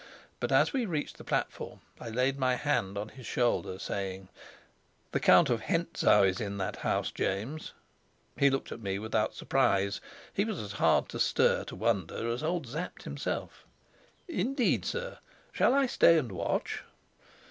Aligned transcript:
But 0.39 0.51
as 0.51 0.73
we 0.73 0.87
reached 0.87 1.19
the 1.19 1.23
platform, 1.23 1.81
I 1.99 2.09
laid 2.09 2.39
my 2.39 2.55
hand 2.55 2.97
on 2.97 3.09
his 3.09 3.27
shoulder, 3.27 3.77
saying: 3.77 4.29
"The 5.11 5.19
Count 5.19 5.51
of 5.51 5.61
Hentzau 5.61 6.23
is 6.23 6.41
in 6.41 6.57
that 6.57 6.77
house, 6.77 7.11
James." 7.11 7.73
He 8.35 8.49
looked 8.49 8.71
at 8.71 8.81
me 8.81 8.97
without 8.97 9.35
surprise; 9.35 10.01
he 10.33 10.43
was 10.43 10.57
as 10.57 10.71
hard 10.71 11.07
to 11.09 11.19
stir 11.19 11.65
to 11.65 11.75
wonder 11.75 12.27
as 12.31 12.41
old 12.41 12.65
Sapt 12.65 13.03
himself. 13.03 13.63
"Indeed, 14.27 14.85
sir. 14.85 15.19
Shall 15.51 15.75
I 15.75 15.85
stay 15.85 16.17
and 16.17 16.31
watch?" 16.31 16.81